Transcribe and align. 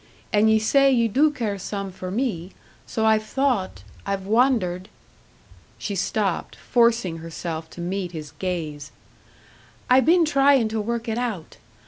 And 0.33 0.49
ye 0.49 0.57
say 0.57 0.89
you 0.89 1.07
do 1.07 1.29
care 1.29 1.59
some 1.59 1.91
for 1.91 2.09
me. 2.09 2.53
So 2.87 3.05
I've 3.05 3.21
thought 3.21 3.83
I've 4.03 4.25
wondered" 4.25 4.89
She 5.77 5.93
stopped, 5.93 6.55
forcing 6.55 7.19
herself 7.19 7.69
to 7.69 7.81
meet 7.81 8.11
his 8.11 8.31
gaze: 8.39 8.91
"I 9.91 9.99
been 9.99 10.25
tryin' 10.25 10.69
to 10.69 10.81
work 10.81 11.07
it 11.07 11.19
out! 11.19 11.57